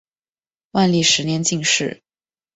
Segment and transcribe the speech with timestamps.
[0.71, 2.01] 万历十年进士。